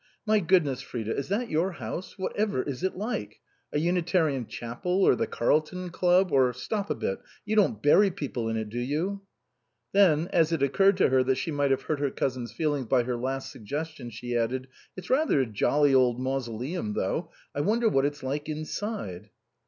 My 0.25 0.39
goodness, 0.39 0.81
Frida! 0.81 1.15
is 1.15 1.27
that 1.29 1.51
your 1.51 1.73
house? 1.73 2.17
What 2.17 2.35
ever 2.35 2.63
is 2.63 2.81
it 2.83 2.95
like? 2.97 3.39
A 3.71 3.77
Unitarian 3.77 4.47
chapel, 4.47 5.03
or 5.03 5.15
the 5.15 5.27
Carl 5.27 5.61
ton 5.61 5.91
Club, 5.91 6.31
or, 6.31 6.51
stop 6.53 6.89
a 6.89 6.95
bit 6.95 7.19
you 7.45 7.55
don't 7.55 7.83
bury 7.83 8.09
people 8.09 8.49
in 8.49 8.57
it, 8.57 8.69
do 8.69 8.79
you?" 8.79 9.21
Then, 9.93 10.27
as 10.33 10.51
it 10.51 10.63
occurred 10.63 10.97
to 10.97 11.09
her 11.09 11.21
that 11.25 11.35
she 11.35 11.51
might 11.51 11.69
have 11.69 11.83
hurt 11.83 11.99
her 11.99 12.09
cousin's 12.09 12.51
feelings 12.51 12.87
by 12.87 13.03
her 13.03 13.15
last 13.15 13.51
suggestion, 13.51 14.09
she 14.09 14.35
added, 14.35 14.69
"It's 14.97 15.11
rather 15.11 15.39
a 15.39 15.45
jolly 15.45 15.93
old 15.93 16.19
mausoleum, 16.19 16.93
though. 16.93 17.29
I 17.53 17.61
wonder 17.61 17.87
what 17.87 18.05
it's 18.05 18.23
like 18.23 18.49
inside." 18.49 19.29